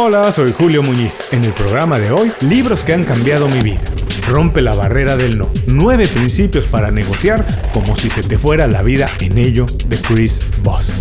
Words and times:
Hola, 0.00 0.30
soy 0.30 0.52
Julio 0.52 0.80
Muñiz. 0.80 1.12
En 1.32 1.44
el 1.44 1.52
programa 1.52 1.98
de 1.98 2.12
hoy, 2.12 2.30
libros 2.42 2.84
que 2.84 2.92
han 2.92 3.02
cambiado 3.02 3.48
mi 3.48 3.58
vida. 3.58 3.82
Rompe 4.28 4.60
la 4.60 4.72
barrera 4.72 5.16
del 5.16 5.36
no. 5.36 5.50
Nueve 5.66 6.06
principios 6.06 6.66
para 6.66 6.92
negociar 6.92 7.72
como 7.72 7.96
si 7.96 8.08
se 8.08 8.22
te 8.22 8.38
fuera 8.38 8.68
la 8.68 8.82
vida 8.82 9.10
en 9.18 9.36
ello 9.38 9.66
de 9.88 10.00
Chris 10.00 10.44
Voss. 10.62 11.00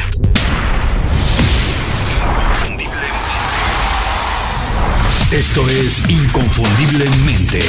Esto 5.32 5.70
es 5.70 6.10
Inconfundiblemente. 6.10 7.60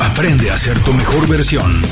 Aprende 0.00 0.50
a 0.50 0.56
ser 0.56 0.78
tu 0.78 0.94
mejor 0.94 1.28
versión. 1.28 1.82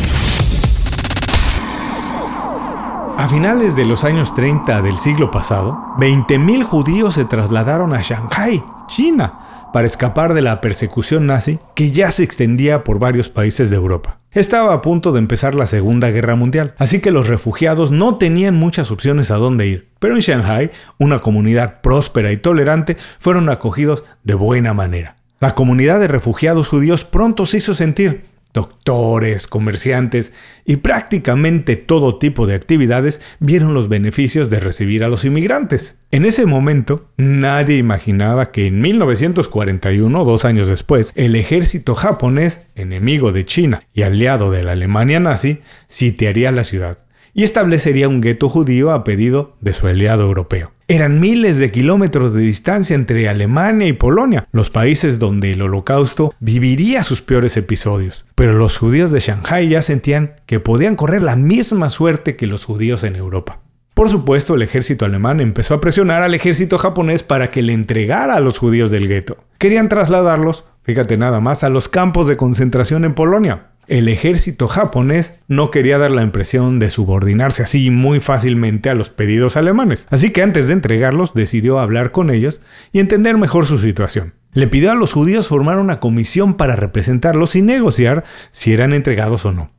A 3.19 3.27
finales 3.27 3.75
de 3.75 3.85
los 3.85 4.05
años 4.05 4.33
30 4.33 4.81
del 4.81 4.97
siglo 4.97 5.33
pasado, 5.33 5.77
20.000 5.99 6.63
judíos 6.63 7.15
se 7.15 7.25
trasladaron 7.25 7.93
a 7.93 8.01
Shanghai, 8.01 8.63
China, 8.87 9.41
para 9.73 9.89
escapar 9.89 10.35
de 10.35 10.41
la 10.41 10.61
persecución 10.61 11.27
nazi 11.27 11.59
que 11.75 11.91
ya 11.91 12.13
se 12.13 12.23
extendía 12.23 12.85
por 12.85 13.01
varios 13.01 13.29
países 13.29 13.71
de 13.71 13.77
Europa. 13.77 14.21
Estaba 14.31 14.73
a 14.73 14.83
punto 14.83 15.11
de 15.11 15.19
empezar 15.19 15.57
la 15.57 15.67
Segunda 15.67 16.11
Guerra 16.11 16.37
Mundial, 16.37 16.77
así 16.79 17.01
que 17.01 17.11
los 17.11 17.27
refugiados 17.27 17.91
no 17.91 18.19
tenían 18.19 18.55
muchas 18.55 18.93
opciones 18.93 19.33
a 19.33 19.37
dónde 19.37 19.67
ir. 19.67 19.89
Pero 19.99 20.15
en 20.15 20.21
Shanghai, 20.21 20.71
una 20.99 21.19
comunidad 21.19 21.81
próspera 21.81 22.31
y 22.31 22.37
tolerante, 22.37 22.97
fueron 23.19 23.49
acogidos 23.49 24.05
de 24.23 24.35
buena 24.35 24.75
manera. 24.75 25.17
La 25.41 25.57
comunidad 25.57 25.99
de 25.99 26.07
refugiados 26.07 26.69
judíos 26.69 27.05
pronto 27.05 27.47
se 27.47 27.57
hizo 27.57 27.75
sentir, 27.75 28.27
doctores, 28.59 29.47
comerciantes 29.47 30.33
y 30.65 30.77
prácticamente 30.77 31.77
todo 31.77 32.19
tipo 32.19 32.47
de 32.47 32.57
actividades 32.57 33.21
vieron 33.39 33.73
los 33.73 33.89
beneficios 33.89 34.51
de 34.51 34.59
recibir 34.59 35.05
a 35.05 35.09
los 35.09 35.25
inmigrantes. 35.25 35.97
En 36.11 36.25
ese 36.25 36.45
momento, 36.45 37.09
nadie 37.17 37.77
imaginaba 37.77 38.51
que 38.51 38.67
en 38.67 38.81
1941, 38.81 40.25
dos 40.25 40.45
años 40.45 40.69
después, 40.69 41.13
el 41.15 41.37
ejército 41.37 41.95
japonés, 41.95 42.63
enemigo 42.75 43.31
de 43.31 43.45
China 43.45 43.83
y 43.95 44.03
aliado 44.03 44.51
de 44.51 44.65
la 44.65 44.73
Alemania 44.73 45.21
nazi, 45.21 45.61
sitiaría 45.87 46.51
la 46.51 46.65
ciudad 46.65 46.99
y 47.39 47.45
establecería 47.45 48.09
un 48.09 48.21
gueto 48.21 48.49
judío 48.49 48.91
a 48.91 49.05
pedido 49.05 49.55
de 49.61 49.73
su 49.73 49.87
aliado 49.87 50.25
europeo. 50.25 50.73
Eran 50.89 51.21
miles 51.21 51.59
de 51.59 51.71
kilómetros 51.71 52.33
de 52.33 52.41
distancia 52.41 52.97
entre 52.97 53.29
Alemania 53.29 53.87
y 53.87 53.93
Polonia, 53.93 54.49
los 54.51 54.71
países 54.71 55.21
donde 55.21 55.53
el 55.53 55.63
holocausto 55.63 56.35
viviría 56.41 57.05
sus 57.05 57.23
peores 57.23 57.57
episodios. 57.57 58.27
Pero 58.35 58.55
los 58.55 58.77
judíos 58.77 59.13
de 59.13 59.21
Shanghai 59.21 59.69
ya 59.69 59.83
sentían 59.83 60.33
que 60.47 60.59
podían 60.59 60.97
correr 60.97 61.23
la 61.23 61.37
misma 61.37 61.91
suerte 61.91 62.35
que 62.35 62.49
los 62.49 62.65
judíos 62.65 63.05
en 63.05 63.15
Europa. 63.15 63.61
Por 63.95 64.11
supuesto, 64.11 64.57
el 64.57 64.63
ejército 64.63 65.05
alemán 65.05 65.39
empezó 65.39 65.75
a 65.75 65.81
presionar 65.81 66.25
al 66.25 66.35
ejército 66.35 66.77
japonés 66.77 67.23
para 67.23 67.51
que 67.51 67.63
le 67.63 67.73
entregara 67.73 68.35
a 68.35 68.41
los 68.41 68.59
judíos 68.59 68.91
del 68.91 69.07
gueto. 69.07 69.37
Querían 69.59 69.89
trasladarlos, 69.89 70.65
fíjate 70.83 71.17
nada 71.17 71.39
más, 71.39 71.63
a 71.63 71.69
los 71.69 71.89
campos 71.89 72.27
de 72.27 72.37
concentración 72.37 73.05
en 73.05 73.15
Polonia 73.15 73.69
el 73.89 74.09
ejército 74.09 74.69
japonés 74.69 75.35
no 75.49 75.71
quería 75.71 75.99
dar 75.99 76.11
la 76.11 76.23
impresión 76.23 76.79
de 76.79 76.91
subordinarse 76.91 77.63
así 77.63 77.91
muy 77.91 78.21
fácilmente 78.21 78.91
a 78.91 78.95
los 78.95 79.11
pedidos 79.11 79.57
alemanes, 79.57 80.07
así 80.11 80.31
que 80.31 80.43
antes 80.43 80.69
de 80.69 80.75
entregarlos 80.75 81.35
decidió 81.35 81.79
hablar 81.79 82.13
con 82.13 82.31
ellos 82.31 82.61
y 82.93 83.01
entender 83.01 83.37
mejor 83.39 83.67
su 83.67 83.79
situación. 83.79 84.35
Le 84.53 84.69
pidió 84.69 84.91
a 84.91 84.95
los 84.95 85.13
judíos 85.13 85.49
formar 85.49 85.79
una 85.79 86.01
comisión 86.01 86.55
para 86.55 86.77
representarlos 86.77 87.57
y 87.57 87.63
negociar 87.63 88.25
si 88.51 88.73
eran 88.73 88.93
entregados 88.93 89.45
o 89.47 89.53
no. 89.53 89.71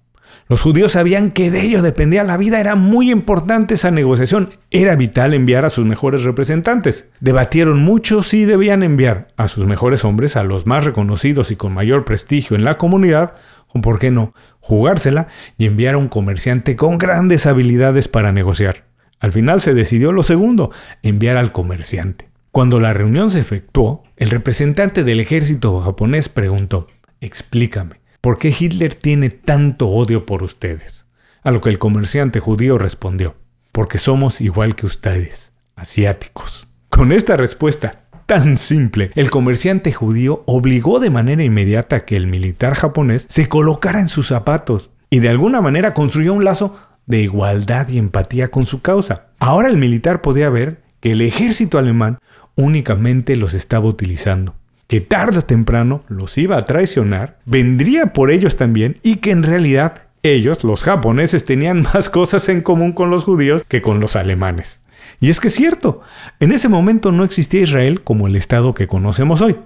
Los 0.49 0.63
judíos 0.63 0.93
sabían 0.93 1.29
que 1.29 1.51
de 1.51 1.61
ello 1.61 1.83
dependía 1.83 2.23
la 2.23 2.35
vida, 2.35 2.59
era 2.59 2.73
muy 2.73 3.11
importante 3.11 3.75
esa 3.75 3.91
negociación, 3.91 4.49
era 4.71 4.95
vital 4.95 5.35
enviar 5.35 5.63
a 5.63 5.69
sus 5.69 5.85
mejores 5.85 6.23
representantes. 6.23 7.07
Debatieron 7.19 7.83
mucho 7.83 8.23
si 8.23 8.45
debían 8.45 8.81
enviar 8.81 9.27
a 9.37 9.47
sus 9.47 9.67
mejores 9.67 10.03
hombres, 10.05 10.35
a 10.35 10.43
los 10.43 10.65
más 10.65 10.85
reconocidos 10.85 11.51
y 11.51 11.55
con 11.55 11.75
mayor 11.75 12.03
prestigio 12.03 12.57
en 12.57 12.63
la 12.63 12.79
comunidad, 12.79 13.33
o 13.73 13.81
por 13.81 13.99
qué 13.99 14.11
no, 14.11 14.33
jugársela 14.59 15.27
y 15.57 15.65
enviar 15.65 15.95
a 15.95 15.97
un 15.97 16.09
comerciante 16.09 16.75
con 16.75 16.97
grandes 16.97 17.45
habilidades 17.45 18.07
para 18.07 18.31
negociar. 18.31 18.85
Al 19.19 19.31
final 19.31 19.61
se 19.61 19.73
decidió 19.73 20.11
lo 20.11 20.23
segundo, 20.23 20.71
enviar 21.03 21.37
al 21.37 21.51
comerciante. 21.51 22.29
Cuando 22.51 22.79
la 22.79 22.93
reunión 22.93 23.29
se 23.29 23.39
efectuó, 23.39 24.03
el 24.17 24.29
representante 24.29 25.03
del 25.03 25.19
ejército 25.19 25.79
japonés 25.81 26.29
preguntó, 26.29 26.87
explícame, 27.21 28.01
¿por 28.21 28.37
qué 28.37 28.53
Hitler 28.57 28.95
tiene 28.95 29.29
tanto 29.29 29.89
odio 29.89 30.25
por 30.25 30.41
ustedes? 30.41 31.05
A 31.43 31.51
lo 31.51 31.61
que 31.61 31.69
el 31.69 31.79
comerciante 31.79 32.39
judío 32.39 32.77
respondió, 32.77 33.35
porque 33.71 33.97
somos 33.97 34.41
igual 34.41 34.75
que 34.75 34.85
ustedes, 34.85 35.53
asiáticos. 35.75 36.67
Con 36.89 37.11
esta 37.11 37.37
respuesta 37.37 37.98
tan 38.29 38.57
simple. 38.57 39.09
El 39.15 39.31
comerciante 39.31 39.91
judío 39.91 40.43
obligó 40.45 40.99
de 40.99 41.09
manera 41.09 41.43
inmediata 41.43 41.95
a 41.95 42.05
que 42.05 42.15
el 42.15 42.27
militar 42.27 42.75
japonés 42.75 43.25
se 43.27 43.49
colocara 43.49 43.99
en 43.99 44.07
sus 44.07 44.27
zapatos 44.27 44.91
y 45.09 45.17
de 45.17 45.29
alguna 45.29 45.61
manera 45.61 45.95
construyó 45.95 46.35
un 46.35 46.45
lazo 46.45 46.77
de 47.07 47.23
igualdad 47.23 47.89
y 47.89 47.97
empatía 47.97 48.49
con 48.49 48.67
su 48.67 48.83
causa. 48.83 49.29
Ahora 49.39 49.67
el 49.67 49.77
militar 49.77 50.21
podía 50.21 50.51
ver 50.51 50.79
que 50.99 51.13
el 51.13 51.21
ejército 51.21 51.79
alemán 51.79 52.19
únicamente 52.55 53.35
los 53.35 53.55
estaba 53.55 53.87
utilizando, 53.87 54.53
que 54.85 55.01
tarde 55.01 55.39
o 55.39 55.41
temprano 55.41 56.03
los 56.07 56.37
iba 56.37 56.55
a 56.55 56.65
traicionar, 56.65 57.39
vendría 57.45 58.13
por 58.13 58.29
ellos 58.29 58.57
también 58.57 58.99
y 59.01 59.15
que 59.15 59.31
en 59.31 59.41
realidad 59.41 60.03
ellos, 60.21 60.63
los 60.63 60.83
japoneses, 60.83 61.45
tenían 61.45 61.81
más 61.93 62.11
cosas 62.11 62.47
en 62.47 62.61
común 62.61 62.91
con 62.91 63.09
los 63.09 63.23
judíos 63.23 63.63
que 63.67 63.81
con 63.81 63.99
los 63.99 64.15
alemanes. 64.15 64.81
Y 65.19 65.29
es 65.29 65.39
que 65.39 65.49
es 65.49 65.55
cierto, 65.55 66.01
en 66.39 66.51
ese 66.51 66.69
momento 66.69 67.11
no 67.11 67.23
existía 67.23 67.61
Israel 67.61 68.01
como 68.01 68.27
el 68.27 68.35
Estado 68.35 68.73
que 68.73 68.87
conocemos 68.87 69.41
hoy, 69.41 69.57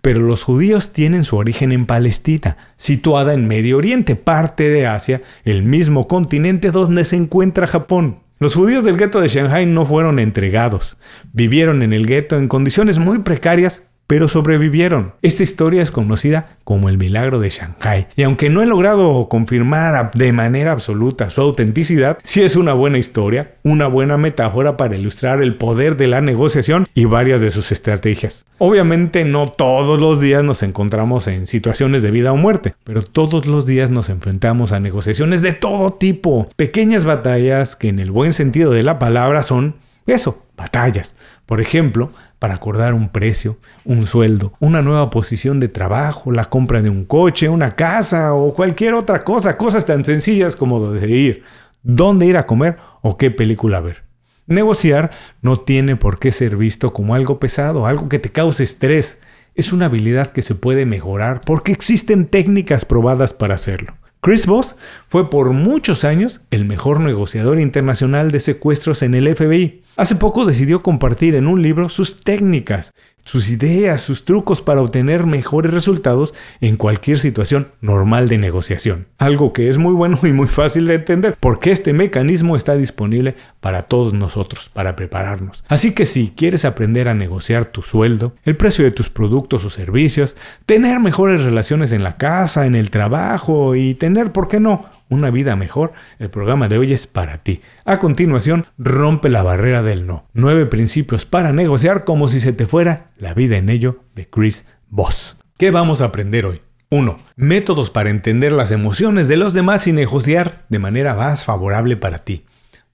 pero 0.00 0.20
los 0.20 0.42
judíos 0.42 0.92
tienen 0.92 1.24
su 1.24 1.36
origen 1.36 1.72
en 1.72 1.86
Palestina, 1.86 2.56
situada 2.76 3.34
en 3.34 3.46
Medio 3.46 3.76
Oriente, 3.78 4.16
parte 4.16 4.68
de 4.68 4.86
Asia, 4.86 5.22
el 5.44 5.62
mismo 5.62 6.08
continente 6.08 6.70
donde 6.70 7.04
se 7.04 7.16
encuentra 7.16 7.66
Japón. 7.66 8.18
Los 8.38 8.56
judíos 8.56 8.82
del 8.82 8.96
gueto 8.96 9.20
de 9.20 9.28
Shanghai 9.28 9.66
no 9.66 9.86
fueron 9.86 10.18
entregados, 10.18 10.98
vivieron 11.32 11.82
en 11.82 11.92
el 11.92 12.06
gueto 12.06 12.36
en 12.36 12.48
condiciones 12.48 12.98
muy 12.98 13.20
precarias 13.20 13.84
pero 14.12 14.28
sobrevivieron. 14.28 15.14
Esta 15.22 15.42
historia 15.42 15.80
es 15.80 15.90
conocida 15.90 16.58
como 16.64 16.90
el 16.90 16.98
milagro 16.98 17.38
de 17.38 17.48
Shanghai, 17.48 18.08
y 18.14 18.24
aunque 18.24 18.50
no 18.50 18.60
he 18.60 18.66
logrado 18.66 19.26
confirmar 19.30 20.10
de 20.12 20.34
manera 20.34 20.72
absoluta 20.72 21.30
su 21.30 21.40
autenticidad, 21.40 22.18
sí 22.22 22.42
es 22.42 22.54
una 22.54 22.74
buena 22.74 22.98
historia, 22.98 23.54
una 23.62 23.86
buena 23.86 24.18
metáfora 24.18 24.76
para 24.76 24.96
ilustrar 24.96 25.42
el 25.42 25.56
poder 25.56 25.96
de 25.96 26.08
la 26.08 26.20
negociación 26.20 26.88
y 26.94 27.06
varias 27.06 27.40
de 27.40 27.48
sus 27.48 27.72
estrategias. 27.72 28.44
Obviamente 28.58 29.24
no 29.24 29.46
todos 29.46 29.98
los 29.98 30.20
días 30.20 30.44
nos 30.44 30.62
encontramos 30.62 31.26
en 31.26 31.46
situaciones 31.46 32.02
de 32.02 32.10
vida 32.10 32.32
o 32.32 32.36
muerte, 32.36 32.74
pero 32.84 33.02
todos 33.02 33.46
los 33.46 33.64
días 33.64 33.88
nos 33.88 34.10
enfrentamos 34.10 34.72
a 34.72 34.80
negociaciones 34.80 35.40
de 35.40 35.54
todo 35.54 35.94
tipo, 35.94 36.50
pequeñas 36.56 37.06
batallas 37.06 37.76
que 37.76 37.88
en 37.88 37.98
el 37.98 38.10
buen 38.10 38.34
sentido 38.34 38.72
de 38.72 38.82
la 38.82 38.98
palabra 38.98 39.42
son 39.42 39.76
eso, 40.06 40.44
batallas. 40.56 41.16
Por 41.46 41.60
ejemplo, 41.60 42.12
para 42.42 42.54
acordar 42.54 42.92
un 42.92 43.10
precio, 43.10 43.58
un 43.84 44.04
sueldo, 44.04 44.52
una 44.58 44.82
nueva 44.82 45.10
posición 45.10 45.60
de 45.60 45.68
trabajo, 45.68 46.32
la 46.32 46.46
compra 46.46 46.82
de 46.82 46.90
un 46.90 47.04
coche, 47.04 47.48
una 47.48 47.76
casa 47.76 48.34
o 48.34 48.52
cualquier 48.52 48.94
otra 48.94 49.22
cosa, 49.22 49.56
cosas 49.56 49.86
tan 49.86 50.04
sencillas 50.04 50.56
como 50.56 50.90
decidir 50.90 51.44
dónde 51.84 52.26
ir 52.26 52.36
a 52.36 52.44
comer 52.44 52.78
o 53.00 53.16
qué 53.16 53.30
película 53.30 53.80
ver. 53.80 54.02
Negociar 54.48 55.12
no 55.40 55.56
tiene 55.56 55.94
por 55.94 56.18
qué 56.18 56.32
ser 56.32 56.56
visto 56.56 56.92
como 56.92 57.14
algo 57.14 57.38
pesado, 57.38 57.86
algo 57.86 58.08
que 58.08 58.18
te 58.18 58.32
cause 58.32 58.64
estrés. 58.64 59.20
Es 59.54 59.72
una 59.72 59.86
habilidad 59.86 60.32
que 60.32 60.42
se 60.42 60.56
puede 60.56 60.84
mejorar 60.84 61.42
porque 61.46 61.70
existen 61.70 62.26
técnicas 62.26 62.84
probadas 62.84 63.32
para 63.32 63.54
hacerlo. 63.54 63.94
Chris 64.20 64.46
Voss 64.46 64.74
fue 65.06 65.30
por 65.30 65.50
muchos 65.50 66.04
años 66.04 66.40
el 66.50 66.64
mejor 66.64 66.98
negociador 66.98 67.60
internacional 67.60 68.32
de 68.32 68.40
secuestros 68.40 69.04
en 69.04 69.14
el 69.14 69.32
FBI. 69.32 69.81
Hace 69.94 70.14
poco 70.14 70.46
decidió 70.46 70.82
compartir 70.82 71.34
en 71.34 71.46
un 71.46 71.60
libro 71.60 71.90
sus 71.90 72.20
técnicas, 72.20 72.94
sus 73.24 73.50
ideas, 73.50 74.00
sus 74.00 74.24
trucos 74.24 74.62
para 74.62 74.80
obtener 74.80 75.26
mejores 75.26 75.72
resultados 75.72 76.34
en 76.60 76.76
cualquier 76.76 77.18
situación 77.18 77.68
normal 77.80 78.28
de 78.28 78.38
negociación. 78.38 79.06
Algo 79.18 79.52
que 79.52 79.68
es 79.68 79.78
muy 79.78 79.94
bueno 79.94 80.18
y 80.22 80.32
muy 80.32 80.48
fácil 80.48 80.86
de 80.86 80.94
entender, 80.94 81.36
porque 81.38 81.70
este 81.70 81.92
mecanismo 81.92 82.56
está 82.56 82.74
disponible 82.74 83.34
para 83.60 83.82
todos 83.82 84.12
nosotros, 84.12 84.68
para 84.68 84.96
prepararnos. 84.96 85.64
Así 85.68 85.94
que 85.94 86.06
si 86.06 86.32
quieres 86.36 86.64
aprender 86.64 87.08
a 87.08 87.14
negociar 87.14 87.66
tu 87.66 87.82
sueldo, 87.82 88.34
el 88.44 88.56
precio 88.56 88.84
de 88.84 88.90
tus 88.90 89.10
productos 89.10 89.64
o 89.64 89.70
servicios, 89.70 90.36
tener 90.66 91.00
mejores 91.00 91.42
relaciones 91.42 91.92
en 91.92 92.02
la 92.02 92.16
casa, 92.16 92.66
en 92.66 92.74
el 92.74 92.90
trabajo 92.90 93.74
y 93.76 93.94
tener, 93.94 94.32
¿por 94.32 94.48
qué 94.48 94.60
no?, 94.60 94.86
una 95.12 95.30
vida 95.30 95.56
mejor, 95.56 95.92
el 96.18 96.30
programa 96.30 96.68
de 96.68 96.78
hoy 96.78 96.92
es 96.92 97.06
para 97.06 97.38
ti. 97.38 97.60
A 97.84 97.98
continuación, 97.98 98.66
rompe 98.78 99.28
la 99.28 99.42
barrera 99.42 99.82
del 99.82 100.06
no. 100.06 100.24
Nueve 100.32 100.64
principios 100.66 101.26
para 101.26 101.52
negociar 101.52 102.04
como 102.04 102.28
si 102.28 102.40
se 102.40 102.54
te 102.54 102.66
fuera 102.66 103.08
la 103.16 103.34
vida 103.34 103.56
en 103.56 103.68
ello 103.68 104.04
de 104.14 104.28
Chris 104.28 104.66
Voss. 104.88 105.38
¿Qué 105.58 105.70
vamos 105.70 106.00
a 106.00 106.06
aprender 106.06 106.46
hoy? 106.46 106.62
1. 106.90 107.16
Métodos 107.36 107.90
para 107.90 108.10
entender 108.10 108.52
las 108.52 108.70
emociones 108.70 109.28
de 109.28 109.36
los 109.36 109.54
demás 109.54 109.86
y 109.86 109.92
negociar 109.92 110.66
de 110.68 110.78
manera 110.78 111.14
más 111.14 111.44
favorable 111.44 111.96
para 111.96 112.18
ti. 112.18 112.44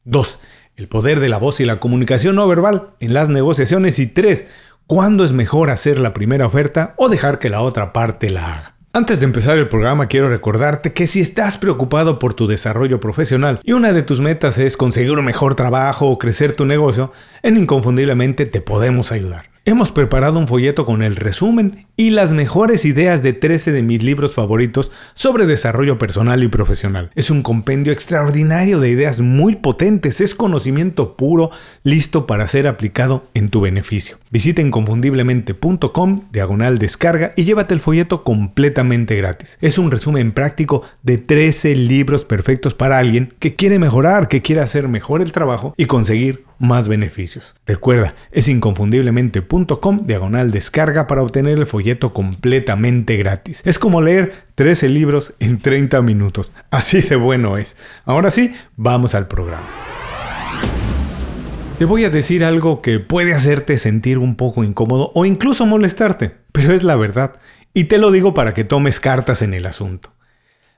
2. 0.04 0.40
el 0.76 0.88
poder 0.88 1.18
de 1.18 1.28
la 1.28 1.38
voz 1.38 1.60
y 1.60 1.64
la 1.64 1.80
comunicación 1.80 2.36
no 2.36 2.46
verbal 2.46 2.90
en 3.00 3.12
las 3.12 3.28
negociaciones. 3.28 3.98
Y 3.98 4.06
3. 4.06 4.46
¿Cuándo 4.86 5.24
es 5.24 5.32
mejor 5.32 5.70
hacer 5.70 5.98
la 5.98 6.14
primera 6.14 6.46
oferta 6.46 6.94
o 6.96 7.08
dejar 7.08 7.38
que 7.38 7.50
la 7.50 7.60
otra 7.60 7.92
parte 7.92 8.30
la 8.30 8.54
haga? 8.54 8.74
Antes 8.92 9.20
de 9.20 9.26
empezar 9.26 9.58
el 9.58 9.68
programa 9.68 10.06
quiero 10.06 10.30
recordarte 10.30 10.94
que 10.94 11.06
si 11.06 11.20
estás 11.20 11.58
preocupado 11.58 12.18
por 12.18 12.32
tu 12.32 12.46
desarrollo 12.46 13.00
profesional 13.00 13.60
y 13.62 13.72
una 13.72 13.92
de 13.92 14.02
tus 14.02 14.20
metas 14.20 14.58
es 14.58 14.76
conseguir 14.78 15.12
un 15.12 15.24
mejor 15.24 15.54
trabajo 15.56 16.08
o 16.08 16.18
crecer 16.18 16.54
tu 16.54 16.64
negocio, 16.64 17.12
en 17.42 17.58
Inconfundiblemente 17.58 18.46
te 18.46 18.60
podemos 18.60 19.12
ayudar. 19.12 19.50
Hemos 19.68 19.92
preparado 19.92 20.38
un 20.38 20.48
folleto 20.48 20.86
con 20.86 21.02
el 21.02 21.14
resumen 21.14 21.87
y 21.98 22.10
las 22.10 22.32
mejores 22.32 22.84
ideas 22.84 23.24
de 23.24 23.32
13 23.32 23.72
de 23.72 23.82
mis 23.82 24.04
libros 24.04 24.32
favoritos 24.32 24.92
sobre 25.14 25.46
desarrollo 25.46 25.98
personal 25.98 26.44
y 26.44 26.48
profesional. 26.48 27.10
Es 27.16 27.28
un 27.28 27.42
compendio 27.42 27.92
extraordinario 27.92 28.78
de 28.78 28.88
ideas 28.88 29.20
muy 29.20 29.56
potentes, 29.56 30.20
es 30.20 30.32
conocimiento 30.36 31.16
puro, 31.16 31.50
listo 31.82 32.24
para 32.24 32.46
ser 32.46 32.68
aplicado 32.68 33.26
en 33.34 33.50
tu 33.50 33.60
beneficio. 33.60 34.16
Visita 34.30 34.62
inconfundiblemente.com, 34.62 36.22
diagonal 36.30 36.78
descarga 36.78 37.32
y 37.34 37.42
llévate 37.42 37.74
el 37.74 37.80
folleto 37.80 38.22
completamente 38.22 39.16
gratis. 39.16 39.58
Es 39.60 39.76
un 39.76 39.90
resumen 39.90 40.30
práctico 40.30 40.84
de 41.02 41.18
13 41.18 41.74
libros 41.74 42.24
perfectos 42.24 42.74
para 42.74 42.98
alguien 42.98 43.34
que 43.40 43.56
quiere 43.56 43.80
mejorar, 43.80 44.28
que 44.28 44.40
quiere 44.40 44.60
hacer 44.60 44.86
mejor 44.86 45.20
el 45.20 45.32
trabajo 45.32 45.74
y 45.76 45.86
conseguir 45.86 46.44
más 46.58 46.88
beneficios. 46.88 47.54
Recuerda, 47.66 48.14
es 48.32 48.48
inconfundiblemente.com 48.48 50.06
diagonal 50.06 50.50
descarga 50.50 51.06
para 51.06 51.22
obtener 51.22 51.58
el 51.58 51.66
completamente 51.96 53.16
gratis. 53.16 53.62
Es 53.64 53.78
como 53.78 54.02
leer 54.02 54.32
13 54.54 54.88
libros 54.88 55.34
en 55.40 55.58
30 55.58 56.02
minutos. 56.02 56.52
Así 56.70 57.00
de 57.00 57.16
bueno 57.16 57.56
es. 57.56 57.76
Ahora 58.04 58.30
sí, 58.30 58.54
vamos 58.76 59.14
al 59.14 59.28
programa. 59.28 59.68
Te 61.78 61.84
voy 61.84 62.04
a 62.04 62.10
decir 62.10 62.44
algo 62.44 62.82
que 62.82 62.98
puede 62.98 63.34
hacerte 63.34 63.78
sentir 63.78 64.18
un 64.18 64.34
poco 64.34 64.64
incómodo 64.64 65.12
o 65.14 65.24
incluso 65.24 65.64
molestarte, 65.64 66.34
pero 66.50 66.72
es 66.72 66.82
la 66.82 66.96
verdad. 66.96 67.36
Y 67.72 67.84
te 67.84 67.98
lo 67.98 68.10
digo 68.10 68.34
para 68.34 68.52
que 68.52 68.64
tomes 68.64 68.98
cartas 68.98 69.42
en 69.42 69.54
el 69.54 69.64
asunto. 69.64 70.12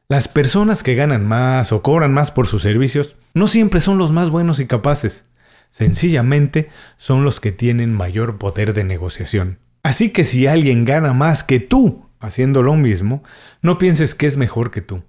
Las 0.08 0.28
personas 0.28 0.82
que 0.82 0.96
ganan 0.96 1.24
más 1.24 1.72
o 1.72 1.82
cobran 1.82 2.12
más 2.12 2.30
por 2.30 2.46
sus 2.46 2.62
servicios 2.62 3.16
no 3.32 3.46
siempre 3.46 3.80
son 3.80 3.96
los 3.96 4.12
más 4.12 4.28
buenos 4.28 4.60
y 4.60 4.66
capaces. 4.66 5.24
Sencillamente 5.70 6.66
son 6.96 7.24
los 7.24 7.40
que 7.40 7.52
tienen 7.52 7.94
mayor 7.94 8.36
poder 8.36 8.74
de 8.74 8.84
negociación. 8.84 9.58
Así 9.82 10.10
que 10.10 10.24
si 10.24 10.46
alguien 10.46 10.84
gana 10.84 11.12
más 11.12 11.44
que 11.44 11.60
tú 11.60 12.06
haciendo 12.20 12.62
lo 12.62 12.74
mismo, 12.74 13.22
no 13.62 13.78
pienses 13.78 14.14
que 14.14 14.26
es 14.26 14.36
mejor 14.36 14.70
que 14.70 14.82
tú. 14.82 15.02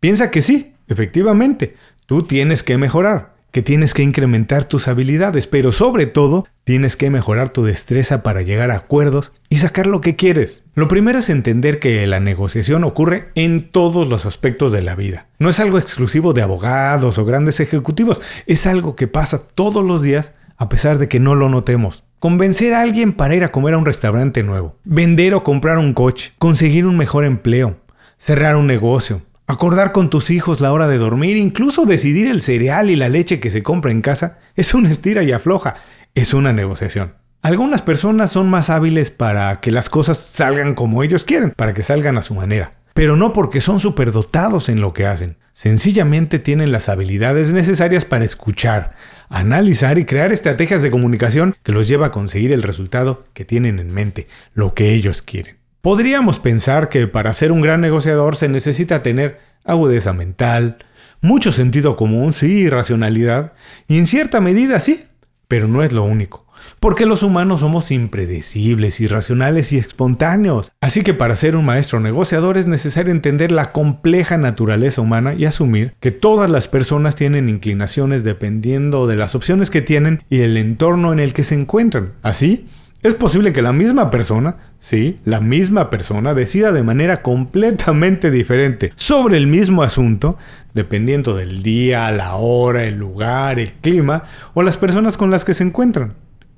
Piensa 0.00 0.30
que 0.30 0.42
sí, 0.42 0.74
efectivamente, 0.88 1.76
tú 2.06 2.22
tienes 2.22 2.62
que 2.62 2.76
mejorar 2.76 3.36
que 3.56 3.62
tienes 3.62 3.94
que 3.94 4.02
incrementar 4.02 4.66
tus 4.66 4.86
habilidades, 4.86 5.46
pero 5.46 5.72
sobre 5.72 6.06
todo 6.06 6.46
tienes 6.64 6.94
que 6.98 7.08
mejorar 7.08 7.48
tu 7.48 7.64
destreza 7.64 8.22
para 8.22 8.42
llegar 8.42 8.70
a 8.70 8.76
acuerdos 8.76 9.32
y 9.48 9.56
sacar 9.56 9.86
lo 9.86 10.02
que 10.02 10.14
quieres. 10.14 10.64
Lo 10.74 10.88
primero 10.88 11.20
es 11.20 11.30
entender 11.30 11.78
que 11.78 12.06
la 12.06 12.20
negociación 12.20 12.84
ocurre 12.84 13.30
en 13.34 13.70
todos 13.70 14.08
los 14.08 14.26
aspectos 14.26 14.72
de 14.72 14.82
la 14.82 14.94
vida. 14.94 15.28
No 15.38 15.48
es 15.48 15.58
algo 15.58 15.78
exclusivo 15.78 16.34
de 16.34 16.42
abogados 16.42 17.16
o 17.16 17.24
grandes 17.24 17.58
ejecutivos, 17.58 18.20
es 18.46 18.66
algo 18.66 18.94
que 18.94 19.06
pasa 19.06 19.40
todos 19.54 19.82
los 19.82 20.02
días 20.02 20.34
a 20.56 20.68
pesar 20.68 20.98
de 20.98 21.08
que 21.08 21.20
no 21.20 21.34
lo 21.34 21.48
notemos. 21.48 22.04
Convencer 22.18 22.74
a 22.74 22.80
alguien 22.80 23.12
para 23.12 23.34
ir 23.34 23.44
a 23.44 23.52
comer 23.52 23.74
a 23.74 23.78
un 23.78 23.86
restaurante 23.86 24.42
nuevo, 24.42 24.76
vender 24.84 25.34
o 25.34 25.44
comprar 25.44 25.78
un 25.78 25.92
coche, 25.92 26.32
conseguir 26.38 26.86
un 26.86 26.96
mejor 26.96 27.24
empleo, 27.24 27.76
cerrar 28.18 28.56
un 28.56 28.66
negocio, 28.66 29.22
Acordar 29.48 29.92
con 29.92 30.10
tus 30.10 30.30
hijos 30.30 30.60
la 30.60 30.72
hora 30.72 30.88
de 30.88 30.98
dormir, 30.98 31.36
incluso 31.36 31.86
decidir 31.86 32.26
el 32.26 32.40
cereal 32.40 32.90
y 32.90 32.96
la 32.96 33.08
leche 33.08 33.38
que 33.38 33.50
se 33.50 33.62
compra 33.62 33.92
en 33.92 34.02
casa, 34.02 34.38
es 34.56 34.74
una 34.74 34.90
estira 34.90 35.22
y 35.22 35.30
afloja, 35.30 35.76
es 36.16 36.34
una 36.34 36.52
negociación. 36.52 37.14
Algunas 37.42 37.80
personas 37.80 38.32
son 38.32 38.50
más 38.50 38.70
hábiles 38.70 39.12
para 39.12 39.60
que 39.60 39.70
las 39.70 39.88
cosas 39.88 40.18
salgan 40.18 40.74
como 40.74 41.04
ellos 41.04 41.24
quieren, 41.24 41.52
para 41.52 41.74
que 41.74 41.84
salgan 41.84 42.18
a 42.18 42.22
su 42.22 42.34
manera, 42.34 42.74
pero 42.92 43.14
no 43.14 43.32
porque 43.32 43.60
son 43.60 43.78
superdotados 43.78 44.68
en 44.68 44.80
lo 44.80 44.92
que 44.92 45.06
hacen. 45.06 45.36
Sencillamente 45.52 46.40
tienen 46.40 46.72
las 46.72 46.88
habilidades 46.88 47.52
necesarias 47.52 48.04
para 48.04 48.24
escuchar, 48.24 48.96
analizar 49.28 49.98
y 49.98 50.04
crear 50.04 50.32
estrategias 50.32 50.82
de 50.82 50.90
comunicación 50.90 51.56
que 51.62 51.72
los 51.72 51.88
lleva 51.88 52.06
a 52.06 52.10
conseguir 52.10 52.52
el 52.52 52.62
resultado 52.62 53.24
que 53.32 53.44
tienen 53.44 53.78
en 53.78 53.92
mente, 53.92 54.26
lo 54.54 54.74
que 54.74 54.92
ellos 54.92 55.22
quieren. 55.22 55.56
Podríamos 55.82 56.40
pensar 56.40 56.88
que 56.88 57.06
para 57.06 57.32
ser 57.32 57.52
un 57.52 57.60
gran 57.60 57.80
negociador 57.80 58.36
se 58.36 58.48
necesita 58.48 59.00
tener 59.00 59.38
agudeza 59.64 60.12
mental, 60.12 60.78
mucho 61.20 61.52
sentido 61.52 61.96
común, 61.96 62.32
sí, 62.32 62.68
racionalidad, 62.68 63.52
y 63.88 63.98
en 63.98 64.06
cierta 64.06 64.40
medida 64.40 64.80
sí, 64.80 65.04
pero 65.48 65.68
no 65.68 65.82
es 65.82 65.92
lo 65.92 66.04
único. 66.04 66.45
Porque 66.80 67.06
los 67.06 67.22
humanos 67.22 67.60
somos 67.60 67.90
impredecibles, 67.90 69.00
irracionales 69.00 69.72
y 69.72 69.78
espontáneos. 69.78 70.72
Así 70.80 71.02
que 71.02 71.14
para 71.14 71.36
ser 71.36 71.56
un 71.56 71.64
maestro 71.64 72.00
negociador 72.00 72.58
es 72.58 72.66
necesario 72.66 73.12
entender 73.12 73.52
la 73.52 73.72
compleja 73.72 74.36
naturaleza 74.36 75.00
humana 75.00 75.34
y 75.34 75.44
asumir 75.44 75.94
que 76.00 76.10
todas 76.10 76.50
las 76.50 76.68
personas 76.68 77.16
tienen 77.16 77.48
inclinaciones 77.48 78.24
dependiendo 78.24 79.06
de 79.06 79.16
las 79.16 79.34
opciones 79.34 79.70
que 79.70 79.82
tienen 79.82 80.22
y 80.30 80.40
el 80.40 80.56
entorno 80.56 81.12
en 81.12 81.18
el 81.18 81.32
que 81.32 81.42
se 81.42 81.54
encuentran. 81.54 82.12
Así, 82.22 82.66
es 83.02 83.14
posible 83.14 83.52
que 83.52 83.62
la 83.62 83.72
misma 83.72 84.10
persona, 84.10 84.56
sí, 84.80 85.20
la 85.24 85.40
misma 85.40 85.90
persona 85.90 86.34
decida 86.34 86.72
de 86.72 86.82
manera 86.82 87.22
completamente 87.22 88.30
diferente 88.30 88.92
sobre 88.96 89.36
el 89.36 89.46
mismo 89.46 89.82
asunto, 89.82 90.38
dependiendo 90.74 91.34
del 91.34 91.62
día, 91.62 92.10
la 92.10 92.34
hora, 92.34 92.84
el 92.84 92.96
lugar, 92.96 93.60
el 93.60 93.74
clima 93.74 94.24
o 94.54 94.62
las 94.62 94.76
personas 94.76 95.16
con 95.16 95.30
las 95.30 95.44
que 95.44 95.54
se 95.54 95.62
encuentran. 95.62 96.14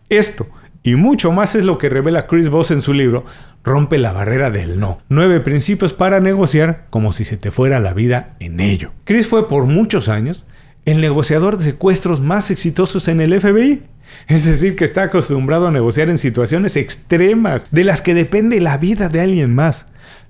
Esto 0.09 0.49
y 0.83 0.95
mucho 0.95 1.33
más 1.33 1.55
es 1.55 1.65
lo 1.65 1.79
que 1.79 1.89
revela 1.89 2.27
Chris 2.27 2.49
Voss 2.49 2.71
en 2.71 2.81
su 2.81 2.93
libro 2.93 3.25
Rompe 3.65 3.99
la 3.99 4.13
barrera 4.13 4.51
del 4.51 4.81
no. 4.81 5.01
Nueve 5.09 5.41
principios 5.41 5.93
para 5.93 6.21
negociar 6.21 6.87
como 6.91 7.13
si 7.13 7.25
se 7.25 7.37
te 7.37 7.51
fuera 7.51 7.81
la 7.81 7.93
vida 7.93 8.37
en 8.41 8.61
ello. 8.61 8.93
Chris 9.05 9.27
fue 9.27 9.49
por 9.49 9.65
muchos 9.65 10.09
años 10.09 10.47
el 10.87 11.01
negociador 11.01 11.59
de 11.59 11.65
secuestros 11.65 12.21
más 12.21 12.51
exitosos 12.51 13.09
en 13.09 13.21
el 13.21 13.39
FBI 13.39 13.83
es 14.27 14.45
decir, 14.45 14.77
que 14.77 14.85
está 14.85 15.05
acostumbrado 15.05 15.67
a 15.67 15.71
negociar 15.71 16.11
en 16.11 16.19
situaciones 16.19 16.77
extremas, 16.77 17.67
de 17.71 17.85
las 17.85 18.03
que 18.03 18.15
depende 18.15 18.61
la 18.61 18.77
vida 18.77 19.09
de 19.09 19.21
alguien 19.21 19.55
más. 19.55 19.87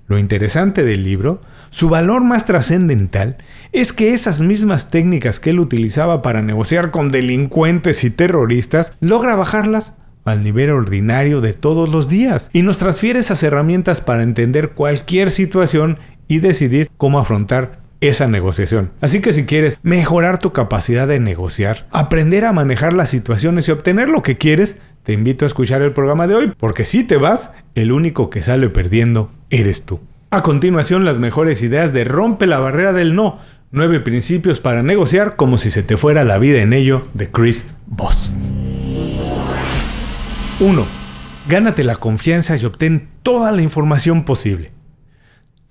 Lo 0.09 0.17
interesante 0.17 0.83
del 0.83 1.03
libro, 1.03 1.39
su 1.69 1.87
valor 1.87 2.23
más 2.23 2.43
trascendental, 2.45 3.37
es 3.71 3.93
que 3.93 4.13
esas 4.13 4.41
mismas 4.41 4.89
técnicas 4.89 5.39
que 5.39 5.51
él 5.51 5.59
utilizaba 5.59 6.23
para 6.23 6.41
negociar 6.41 6.89
con 6.89 7.09
delincuentes 7.09 8.03
y 8.03 8.09
terroristas, 8.09 8.97
logra 9.01 9.35
bajarlas 9.35 9.93
al 10.25 10.43
nivel 10.43 10.71
ordinario 10.71 11.41
de 11.41 11.53
todos 11.53 11.89
los 11.89 12.09
días 12.09 12.49
y 12.53 12.63
nos 12.63 12.77
transfiere 12.77 13.19
esas 13.19 13.43
herramientas 13.43 14.01
para 14.01 14.23
entender 14.23 14.71
cualquier 14.71 15.29
situación 15.29 15.99
y 16.27 16.39
decidir 16.39 16.89
cómo 16.97 17.19
afrontar 17.19 17.79
esa 18.01 18.27
negociación. 18.27 18.91
Así 19.01 19.21
que 19.21 19.33
si 19.33 19.45
quieres 19.45 19.79
mejorar 19.83 20.39
tu 20.39 20.53
capacidad 20.53 21.07
de 21.07 21.19
negociar, 21.19 21.87
aprender 21.91 22.45
a 22.45 22.53
manejar 22.53 22.93
las 22.93 23.09
situaciones 23.09 23.67
y 23.67 23.71
obtener 23.71 24.09
lo 24.09 24.23
que 24.23 24.37
quieres, 24.37 24.77
te 25.09 25.13
invito 25.13 25.43
a 25.43 25.47
escuchar 25.47 25.81
el 25.81 25.91
programa 25.91 26.27
de 26.27 26.35
hoy, 26.35 26.53
porque 26.55 26.85
si 26.85 27.03
te 27.03 27.17
vas, 27.17 27.49
el 27.73 27.91
único 27.91 28.29
que 28.29 28.43
sale 28.43 28.69
perdiendo 28.69 29.31
eres 29.49 29.81
tú. 29.81 29.99
A 30.29 30.43
continuación, 30.43 31.03
las 31.03 31.17
mejores 31.17 31.63
ideas 31.63 31.93
de 31.93 32.03
Rompe 32.03 32.45
la 32.45 32.59
barrera 32.59 32.93
del 32.93 33.15
no. 33.15 33.39
Nueve 33.71 34.01
principios 34.01 34.59
para 34.59 34.83
negociar 34.83 35.35
como 35.35 35.57
si 35.57 35.71
se 35.71 35.81
te 35.81 35.97
fuera 35.97 36.23
la 36.25 36.37
vida 36.37 36.61
en 36.61 36.73
ello 36.73 37.07
de 37.15 37.27
Chris 37.31 37.65
Voss. 37.87 38.31
1. 40.59 40.85
Gánate 41.47 41.83
la 41.83 41.95
confianza 41.95 42.55
y 42.55 42.65
obtén 42.65 43.09
toda 43.23 43.51
la 43.51 43.63
información 43.63 44.25
posible. 44.25 44.69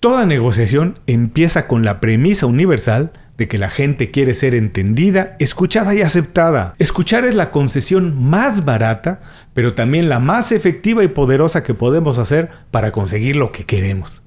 Toda 0.00 0.26
negociación 0.26 0.99
empieza 1.07 1.68
con 1.68 1.85
la 1.85 2.00
premisa 2.00 2.47
universal 2.47 3.12
de 3.38 3.49
que 3.49 3.57
la 3.57 3.71
gente 3.71 4.11
quiere 4.11 4.35
ser 4.35 4.54
entendida, 4.57 5.37
escuchada 5.38 5.95
y 5.95 6.02
aceptada. 6.02 6.75
Escuchar 6.78 7.25
es 7.25 7.37
la 7.37 7.50
concesión 7.52 8.21
más 8.23 8.64
barata, 8.64 9.21
pero 9.54 9.75
también 9.75 10.09
la 10.09 10.18
más 10.18 10.52
efectiva 10.52 11.04
y 11.04 11.09
poderosa 11.09 11.62
que 11.62 11.73
podemos 11.73 12.18
hacer 12.18 12.50
para 12.73 12.90
conseguir 12.90 13.37
lo 13.37 13.52
que 13.52 13.64
queremos. 13.64 14.23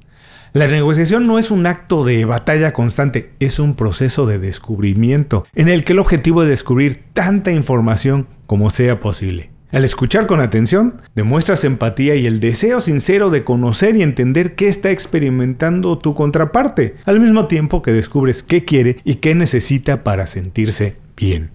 La 0.53 0.68
negociación 0.68 1.27
no 1.27 1.39
es 1.39 1.51
un 1.51 1.65
acto 1.65 2.03
de 2.03 2.25
batalla 2.25 2.74
constante, 2.74 3.34
es 3.39 3.60
un 3.60 3.75
proceso 3.75 4.25
de 4.25 4.39
descubrimiento, 4.39 5.46
en 5.56 5.68
el 5.68 5.84
que 5.84 5.94
el 5.94 6.00
objetivo 6.00 6.44
es 6.44 6.50
descubrir 6.50 7.03
tanta 7.13 7.51
información 7.51 8.27
como 8.48 8.70
sea 8.70 9.00
posible. 9.00 9.50
Al 9.71 9.85
escuchar 9.85 10.27
con 10.27 10.41
atención, 10.41 10.95
demuestras 11.15 11.63
empatía 11.63 12.15
y 12.15 12.25
el 12.25 12.41
deseo 12.41 12.81
sincero 12.81 13.29
de 13.29 13.45
conocer 13.45 13.95
y 13.95 14.01
entender 14.01 14.55
qué 14.55 14.67
está 14.67 14.91
experimentando 14.91 15.97
tu 15.97 16.13
contraparte, 16.13 16.97
al 17.05 17.21
mismo 17.21 17.47
tiempo 17.47 17.81
que 17.81 17.93
descubres 17.93 18.43
qué 18.43 18.65
quiere 18.65 18.97
y 19.05 19.15
qué 19.15 19.33
necesita 19.33 20.03
para 20.03 20.27
sentirse 20.27 20.97
bien. 21.15 21.51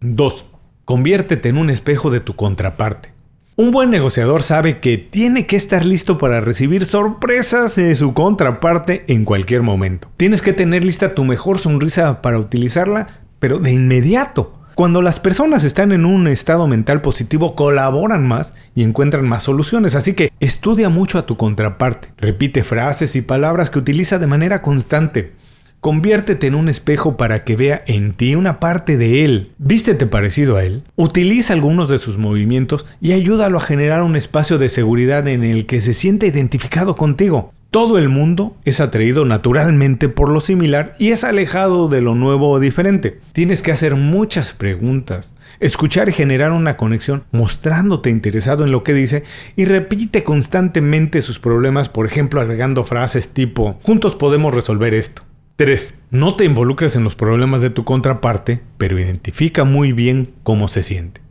2. 0.00 0.46
Conviértete 0.86 1.50
en 1.50 1.58
un 1.58 1.68
espejo 1.68 2.10
de 2.10 2.20
tu 2.20 2.36
contraparte. 2.36 3.12
Un 3.56 3.72
buen 3.72 3.90
negociador 3.90 4.42
sabe 4.42 4.78
que 4.78 4.96
tiene 4.96 5.46
que 5.46 5.56
estar 5.56 5.84
listo 5.84 6.16
para 6.16 6.40
recibir 6.40 6.86
sorpresas 6.86 7.74
de 7.76 7.94
su 7.96 8.14
contraparte 8.14 9.04
en 9.08 9.26
cualquier 9.26 9.62
momento. 9.62 10.08
Tienes 10.16 10.40
que 10.40 10.54
tener 10.54 10.84
lista 10.84 11.14
tu 11.14 11.24
mejor 11.24 11.58
sonrisa 11.58 12.22
para 12.22 12.38
utilizarla, 12.38 13.08
pero 13.40 13.58
de 13.58 13.72
inmediato. 13.72 14.57
Cuando 14.78 15.02
las 15.02 15.18
personas 15.18 15.64
están 15.64 15.90
en 15.90 16.04
un 16.04 16.28
estado 16.28 16.68
mental 16.68 17.00
positivo, 17.00 17.56
colaboran 17.56 18.28
más 18.28 18.54
y 18.76 18.84
encuentran 18.84 19.28
más 19.28 19.42
soluciones. 19.42 19.96
Así 19.96 20.14
que 20.14 20.30
estudia 20.38 20.88
mucho 20.88 21.18
a 21.18 21.26
tu 21.26 21.36
contraparte. 21.36 22.10
Repite 22.16 22.62
frases 22.62 23.16
y 23.16 23.22
palabras 23.22 23.70
que 23.70 23.80
utiliza 23.80 24.20
de 24.20 24.28
manera 24.28 24.62
constante. 24.62 25.32
Conviértete 25.80 26.46
en 26.46 26.54
un 26.54 26.68
espejo 26.68 27.16
para 27.16 27.42
que 27.42 27.56
vea 27.56 27.82
en 27.88 28.12
ti 28.12 28.36
una 28.36 28.60
parte 28.60 28.96
de 28.96 29.24
él. 29.24 29.50
Vístete 29.58 30.06
parecido 30.06 30.54
a 30.54 30.62
él. 30.62 30.84
Utiliza 30.94 31.54
algunos 31.54 31.88
de 31.88 31.98
sus 31.98 32.16
movimientos 32.16 32.86
y 33.00 33.14
ayúdalo 33.14 33.58
a 33.58 33.62
generar 33.62 34.04
un 34.04 34.14
espacio 34.14 34.58
de 34.58 34.68
seguridad 34.68 35.26
en 35.26 35.42
el 35.42 35.66
que 35.66 35.80
se 35.80 35.92
siente 35.92 36.28
identificado 36.28 36.94
contigo. 36.94 37.52
Todo 37.78 37.96
el 37.96 38.08
mundo 38.08 38.56
es 38.64 38.80
atraído 38.80 39.24
naturalmente 39.24 40.08
por 40.08 40.30
lo 40.30 40.40
similar 40.40 40.96
y 40.98 41.10
es 41.10 41.22
alejado 41.22 41.86
de 41.88 42.00
lo 42.00 42.16
nuevo 42.16 42.50
o 42.50 42.58
diferente. 42.58 43.20
Tienes 43.30 43.62
que 43.62 43.70
hacer 43.70 43.94
muchas 43.94 44.52
preguntas, 44.52 45.36
escuchar 45.60 46.08
y 46.08 46.12
generar 46.12 46.50
una 46.50 46.76
conexión 46.76 47.22
mostrándote 47.30 48.10
interesado 48.10 48.64
en 48.64 48.72
lo 48.72 48.82
que 48.82 48.94
dice 48.94 49.22
y 49.54 49.64
repite 49.64 50.24
constantemente 50.24 51.22
sus 51.22 51.38
problemas, 51.38 51.88
por 51.88 52.04
ejemplo 52.04 52.40
agregando 52.40 52.82
frases 52.82 53.28
tipo, 53.28 53.78
juntos 53.84 54.16
podemos 54.16 54.52
resolver 54.52 54.92
esto. 54.92 55.22
3. 55.54 56.00
No 56.10 56.34
te 56.34 56.44
involucres 56.44 56.96
en 56.96 57.04
los 57.04 57.14
problemas 57.14 57.60
de 57.62 57.70
tu 57.70 57.84
contraparte, 57.84 58.58
pero 58.76 58.98
identifica 58.98 59.62
muy 59.62 59.92
bien 59.92 60.32
cómo 60.42 60.66
se 60.66 60.82
siente. 60.82 61.27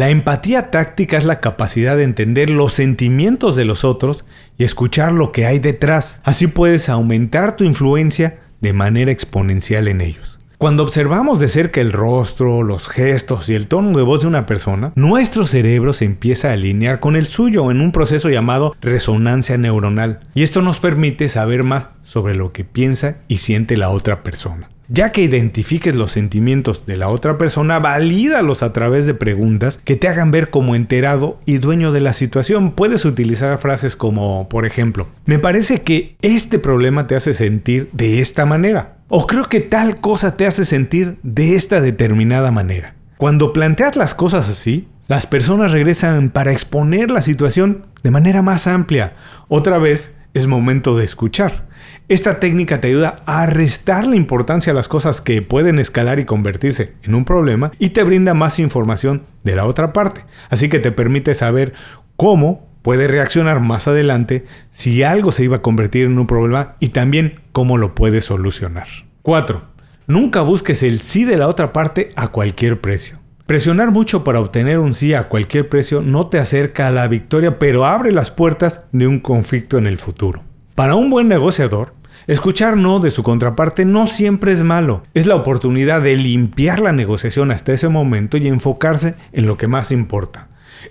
La 0.00 0.08
empatía 0.08 0.70
táctica 0.70 1.18
es 1.18 1.26
la 1.26 1.40
capacidad 1.40 1.94
de 1.94 2.04
entender 2.04 2.48
los 2.48 2.72
sentimientos 2.72 3.54
de 3.54 3.66
los 3.66 3.84
otros 3.84 4.24
y 4.56 4.64
escuchar 4.64 5.12
lo 5.12 5.30
que 5.30 5.44
hay 5.44 5.58
detrás. 5.58 6.22
Así 6.24 6.46
puedes 6.46 6.88
aumentar 6.88 7.54
tu 7.54 7.64
influencia 7.64 8.38
de 8.62 8.72
manera 8.72 9.12
exponencial 9.12 9.88
en 9.88 10.00
ellos. 10.00 10.38
Cuando 10.56 10.84
observamos 10.84 11.38
de 11.38 11.48
cerca 11.48 11.82
el 11.82 11.92
rostro, 11.92 12.62
los 12.62 12.88
gestos 12.88 13.50
y 13.50 13.54
el 13.54 13.66
tono 13.66 13.94
de 13.98 14.02
voz 14.02 14.22
de 14.22 14.28
una 14.28 14.46
persona, 14.46 14.94
nuestro 14.94 15.44
cerebro 15.44 15.92
se 15.92 16.06
empieza 16.06 16.48
a 16.48 16.54
alinear 16.54 16.98
con 16.98 17.14
el 17.14 17.26
suyo 17.26 17.70
en 17.70 17.82
un 17.82 17.92
proceso 17.92 18.30
llamado 18.30 18.74
resonancia 18.80 19.58
neuronal. 19.58 20.20
Y 20.34 20.44
esto 20.44 20.62
nos 20.62 20.80
permite 20.80 21.28
saber 21.28 21.62
más 21.62 21.90
sobre 22.04 22.34
lo 22.34 22.52
que 22.52 22.64
piensa 22.64 23.18
y 23.28 23.36
siente 23.36 23.76
la 23.76 23.90
otra 23.90 24.22
persona. 24.22 24.70
Ya 24.92 25.12
que 25.12 25.22
identifiques 25.22 25.94
los 25.94 26.10
sentimientos 26.10 26.84
de 26.84 26.96
la 26.96 27.10
otra 27.10 27.38
persona, 27.38 27.78
valídalos 27.78 28.64
a 28.64 28.72
través 28.72 29.06
de 29.06 29.14
preguntas 29.14 29.80
que 29.84 29.94
te 29.94 30.08
hagan 30.08 30.32
ver 30.32 30.50
como 30.50 30.74
enterado 30.74 31.38
y 31.46 31.58
dueño 31.58 31.92
de 31.92 32.00
la 32.00 32.12
situación. 32.12 32.72
Puedes 32.72 33.04
utilizar 33.04 33.56
frases 33.58 33.94
como, 33.94 34.48
por 34.48 34.66
ejemplo, 34.66 35.06
me 35.26 35.38
parece 35.38 35.82
que 35.82 36.16
este 36.22 36.58
problema 36.58 37.06
te 37.06 37.14
hace 37.14 37.34
sentir 37.34 37.88
de 37.92 38.20
esta 38.20 38.46
manera. 38.46 38.96
O 39.06 39.28
creo 39.28 39.44
que 39.44 39.60
tal 39.60 40.00
cosa 40.00 40.36
te 40.36 40.44
hace 40.44 40.64
sentir 40.64 41.18
de 41.22 41.54
esta 41.54 41.80
determinada 41.80 42.50
manera. 42.50 42.96
Cuando 43.16 43.52
planteas 43.52 43.94
las 43.94 44.16
cosas 44.16 44.48
así, 44.48 44.88
las 45.06 45.24
personas 45.24 45.70
regresan 45.70 46.30
para 46.30 46.50
exponer 46.50 47.12
la 47.12 47.20
situación 47.20 47.86
de 48.02 48.10
manera 48.10 48.42
más 48.42 48.66
amplia. 48.66 49.12
Otra 49.46 49.78
vez, 49.78 50.16
es 50.34 50.48
momento 50.48 50.96
de 50.96 51.04
escuchar. 51.04 51.69
Esta 52.10 52.40
técnica 52.40 52.80
te 52.80 52.88
ayuda 52.88 53.14
a 53.24 53.46
restar 53.46 54.04
la 54.04 54.16
importancia 54.16 54.72
a 54.72 54.74
las 54.74 54.88
cosas 54.88 55.20
que 55.20 55.42
pueden 55.42 55.78
escalar 55.78 56.18
y 56.18 56.24
convertirse 56.24 56.94
en 57.04 57.14
un 57.14 57.24
problema 57.24 57.70
y 57.78 57.90
te 57.90 58.02
brinda 58.02 58.34
más 58.34 58.58
información 58.58 59.22
de 59.44 59.54
la 59.54 59.64
otra 59.64 59.92
parte. 59.92 60.24
Así 60.48 60.68
que 60.68 60.80
te 60.80 60.90
permite 60.90 61.36
saber 61.36 61.72
cómo 62.16 62.66
puede 62.82 63.06
reaccionar 63.06 63.60
más 63.60 63.86
adelante 63.86 64.44
si 64.72 65.04
algo 65.04 65.30
se 65.30 65.44
iba 65.44 65.58
a 65.58 65.62
convertir 65.62 66.06
en 66.06 66.18
un 66.18 66.26
problema 66.26 66.74
y 66.80 66.88
también 66.88 67.42
cómo 67.52 67.78
lo 67.78 67.94
puedes 67.94 68.24
solucionar. 68.24 68.88
4. 69.22 69.62
Nunca 70.08 70.40
busques 70.40 70.82
el 70.82 71.02
sí 71.02 71.24
de 71.24 71.36
la 71.36 71.46
otra 71.46 71.72
parte 71.72 72.10
a 72.16 72.26
cualquier 72.32 72.80
precio. 72.80 73.20
Presionar 73.46 73.92
mucho 73.92 74.24
para 74.24 74.40
obtener 74.40 74.80
un 74.80 74.94
sí 74.94 75.14
a 75.14 75.28
cualquier 75.28 75.68
precio 75.68 76.02
no 76.02 76.26
te 76.26 76.40
acerca 76.40 76.88
a 76.88 76.90
la 76.90 77.06
victoria, 77.06 77.60
pero 77.60 77.86
abre 77.86 78.10
las 78.10 78.32
puertas 78.32 78.86
de 78.90 79.06
un 79.06 79.20
conflicto 79.20 79.78
en 79.78 79.86
el 79.86 79.98
futuro. 79.98 80.42
Para 80.74 80.94
un 80.94 81.10
buen 81.10 81.28
negociador, 81.28 81.99
escuchar 82.26 82.76
no 82.76 83.00
de 83.00 83.10
su 83.10 83.22
contraparte 83.22 83.84
no 83.84 84.06
siempre 84.06 84.52
es 84.52 84.62
malo. 84.62 85.02
Es 85.14 85.26
la 85.26 85.36
oportunidad 85.36 86.02
de 86.02 86.16
limpiar 86.16 86.80
la 86.80 86.92
negociación 86.92 87.50
hasta 87.50 87.72
ese 87.72 87.88
momento 87.88 88.36
y 88.36 88.48
enfocarse 88.48 89.14
en 89.32 89.46
lo 89.46 89.56
que 89.56 89.66
más 89.66 89.92
importa. 89.92 90.48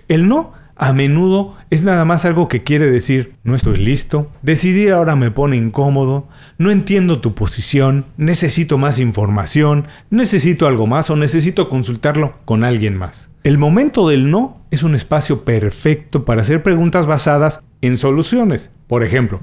El 0.08 0.28
no 0.28 0.52
a 0.82 0.94
menudo 0.94 1.56
es 1.68 1.82
nada 1.82 2.06
más 2.06 2.24
algo 2.24 2.48
que 2.48 2.62
quiere 2.62 2.90
decir 2.90 3.34
no 3.44 3.54
estoy 3.54 3.76
listo, 3.76 4.30
decidir 4.40 4.92
ahora 4.92 5.14
me 5.14 5.30
pone 5.30 5.56
incómodo, 5.56 6.26
no 6.56 6.70
entiendo 6.70 7.20
tu 7.20 7.34
posición, 7.34 8.06
necesito 8.16 8.78
más 8.78 8.98
información, 8.98 9.88
necesito 10.08 10.66
algo 10.66 10.86
más 10.86 11.10
o 11.10 11.16
necesito 11.16 11.68
consultarlo 11.68 12.38
con 12.46 12.64
alguien 12.64 12.96
más. 12.96 13.28
El 13.44 13.58
momento 13.58 14.08
del 14.08 14.30
no 14.30 14.62
es 14.70 14.82
un 14.82 14.94
espacio 14.94 15.44
perfecto 15.44 16.24
para 16.24 16.40
hacer 16.40 16.62
preguntas 16.62 17.06
basadas 17.06 17.62
en 17.82 17.98
soluciones. 17.98 18.70
Por 18.86 19.04
ejemplo, 19.04 19.40